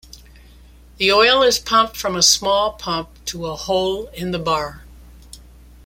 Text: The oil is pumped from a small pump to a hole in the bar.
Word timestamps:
The 0.97 1.11
oil 1.11 1.43
is 1.43 1.59
pumped 1.59 1.95
from 1.95 2.15
a 2.15 2.23
small 2.23 2.71
pump 2.73 3.09
to 3.25 3.45
a 3.45 3.55
hole 3.55 4.07
in 4.15 4.31
the 4.31 4.39
bar. 4.39 4.83